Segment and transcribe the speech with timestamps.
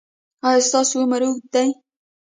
[0.47, 1.69] ایا ستاسو عمر اوږد دی؟